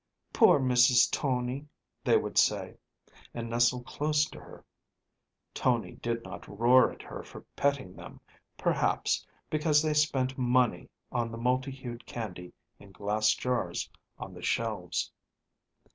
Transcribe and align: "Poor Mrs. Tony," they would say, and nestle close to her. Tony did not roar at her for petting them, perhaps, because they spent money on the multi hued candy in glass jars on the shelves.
"Poor 0.33 0.59
Mrs. 0.59 1.11
Tony," 1.11 1.67
they 2.03 2.17
would 2.17 2.35
say, 2.35 2.75
and 3.35 3.47
nestle 3.51 3.83
close 3.83 4.27
to 4.31 4.39
her. 4.39 4.65
Tony 5.53 5.91
did 5.97 6.23
not 6.23 6.47
roar 6.47 6.91
at 6.91 7.03
her 7.03 7.21
for 7.21 7.41
petting 7.55 7.95
them, 7.95 8.19
perhaps, 8.57 9.23
because 9.51 9.83
they 9.83 9.93
spent 9.93 10.39
money 10.39 10.89
on 11.11 11.31
the 11.31 11.37
multi 11.37 11.69
hued 11.69 12.07
candy 12.07 12.51
in 12.79 12.91
glass 12.91 13.31
jars 13.35 13.91
on 14.17 14.33
the 14.33 14.41
shelves. 14.41 15.11